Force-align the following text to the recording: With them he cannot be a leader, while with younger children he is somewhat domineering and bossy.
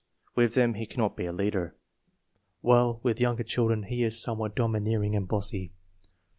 With 0.35 0.55
them 0.55 0.73
he 0.73 0.87
cannot 0.87 1.15
be 1.15 1.25
a 1.27 1.31
leader, 1.31 1.75
while 2.61 2.99
with 3.03 3.19
younger 3.21 3.43
children 3.43 3.83
he 3.83 4.01
is 4.01 4.19
somewhat 4.19 4.55
domineering 4.55 5.15
and 5.15 5.27
bossy. 5.27 5.73